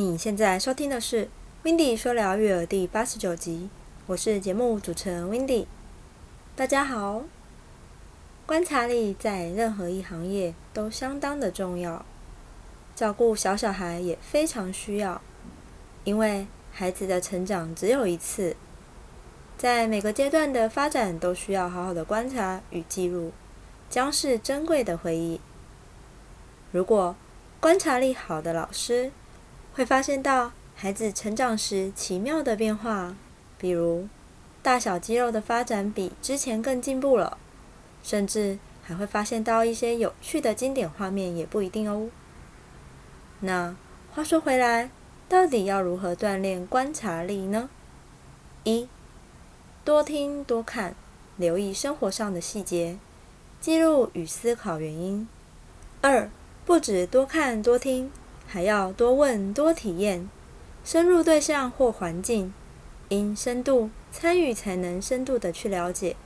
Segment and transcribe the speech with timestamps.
[0.00, 1.26] 你现在收听的是
[1.62, 3.68] 《w i n d y 说聊育儿》第八十九集，
[4.06, 5.68] 我是节目主持人 w i n d y
[6.56, 7.24] 大家好，
[8.46, 12.06] 观察力在任何一行业都相当的重要，
[12.96, 15.20] 照顾小小孩也非常需要，
[16.04, 18.56] 因为孩子的成长只有一次，
[19.58, 23.32] 在每个阶段的发展都需要好好的观察与记录，
[23.90, 25.38] 将是珍贵的回忆。
[26.72, 27.14] 如果
[27.60, 29.12] 观察力好的老师，
[29.72, 33.14] 会发现到孩子成长时奇妙的变化，
[33.58, 34.08] 比如
[34.62, 37.38] 大小肌肉的发展比之前更进步了，
[38.02, 42.08] 甚至还会发现到一些有趣的经典画面，也不一定哦。
[43.40, 43.74] 那
[44.12, 44.90] 话说回来，
[45.28, 47.70] 到底要如何锻炼观察力呢？
[48.64, 48.88] 一，
[49.84, 50.94] 多听多看，
[51.36, 52.98] 留意生活上的细节，
[53.60, 55.26] 记录与思考原因。
[56.02, 56.30] 二
[56.66, 58.10] 不止多看多听，
[58.52, 60.28] 还要多问多体验，
[60.84, 62.52] 深入对象或环境，
[63.08, 66.16] 因深度参与才能深度的去了解，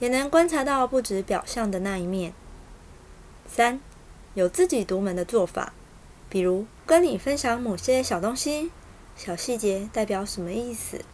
[0.00, 2.32] 也能观察到不止表象的那一面。
[3.46, 3.80] 三，
[4.34, 5.72] 有自己独门的做法，
[6.28, 8.72] 比如跟你分享某些小东西、
[9.14, 11.04] 小细节代表什么意思，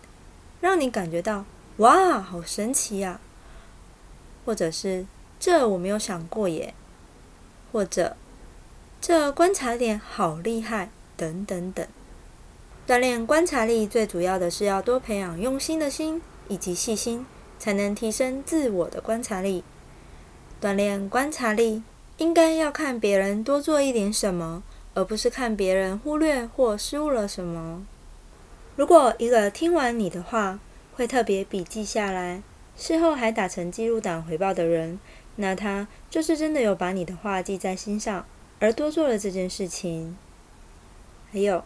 [0.63, 1.45] 让你感觉到
[1.77, 3.21] 哇，好神奇呀！
[4.47, 5.05] 或者是
[5.39, 6.73] 这我没有想过耶，
[7.71, 8.17] 或者。
[9.01, 11.87] 这观察点好厉害，等等等。
[12.87, 17.27] 锻炼观察力最主要的是要多培养用心的心以及细心，
[17.59, 19.65] 才能提升自我的观察力。
[20.61, 21.83] 锻炼观察力，
[22.17, 24.63] 应该要看别人多做一点什么，
[24.95, 27.85] 而不是看别人忽略或失误了什么。
[28.77, 30.59] 如果一个听完你的话，
[30.95, 32.43] 会特别笔记下来，
[32.77, 34.99] 事后还打成记录档回报的人，
[35.37, 38.25] 那他就是真的有把你的话记在心上。
[38.59, 40.17] 而多做了这件事情，
[41.31, 41.63] 还有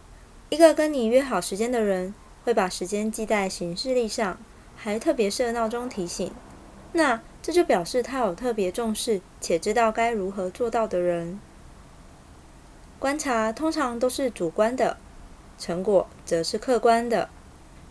[0.49, 2.13] 一个跟你约好时间的人，
[2.43, 4.37] 会把时间记在行事历上，
[4.75, 6.31] 还特别设闹钟提醒。
[6.91, 11.39] 那这就表示他有特别重视且知道该如何做到的人。
[12.99, 14.97] 观察通常都是主观的，
[15.57, 17.29] 成果则是客观的。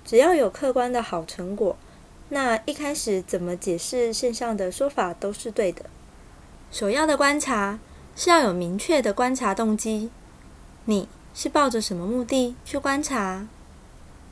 [0.04, 1.76] 只要有客观的好成果，
[2.28, 5.86] 那一开始怎么解释现象的说法都是对的。
[6.70, 7.78] 首要的观察。
[8.22, 10.10] 是要有明确的观察动机。
[10.84, 13.46] 你是抱着什么目的去观察？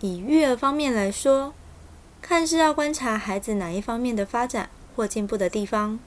[0.01, 1.55] 以育儿方面来说，
[2.21, 5.99] 看是要观察孩子哪一方面的发展或进步的地方。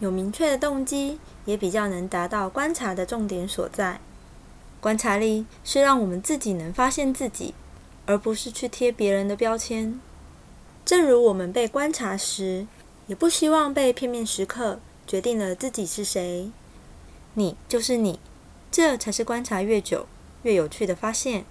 [0.00, 4.00] 有明确的动机，也比较能达到观察的重点所在。
[4.80, 7.54] 观察力是让我们自己能发现自己，
[8.04, 10.00] 而不是去贴别人的标签。
[10.84, 12.66] 正如我们被观察时，
[13.06, 16.50] 也不希望被片面时刻决定了自己是谁。
[17.34, 18.20] 你就是你，
[18.70, 20.06] 这才是观察越久
[20.42, 21.44] 越有趣的发现。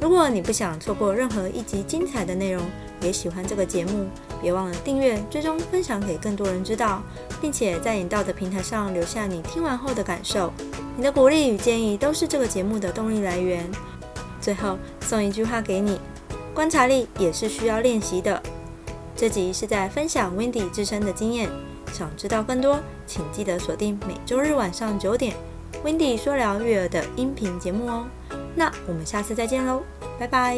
[0.00, 2.62] 如果你不想错过任何一集精彩的内容，
[3.00, 4.06] 也喜欢这个节目，
[4.40, 7.02] 别忘了订阅、追踪、分享给更多人知道，
[7.40, 10.52] 并且在引到的平台上留下你听完后的感受。
[10.96, 13.68] 你的鼓励与建议都是这个节目的动力来源。
[14.40, 16.00] 最后送一句话给你：
[16.54, 18.40] 观察力也是需要练习的。
[19.18, 21.50] 这集是在分享 Wendy 自身的经验。
[21.92, 25.34] 想知道更多，请记得锁定每周日晚上九点
[25.84, 28.06] ，Wendy 说聊育儿的音频节目哦。
[28.54, 29.82] 那我们下次再见喽，
[30.20, 30.56] 拜拜。